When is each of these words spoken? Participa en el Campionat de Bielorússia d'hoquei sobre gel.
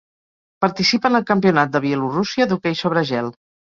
Participa 0.65 1.13
en 1.13 1.19
el 1.21 1.27
Campionat 1.33 1.77
de 1.79 1.85
Bielorússia 1.87 2.53
d'hoquei 2.53 2.83
sobre 2.85 3.11
gel. 3.17 3.35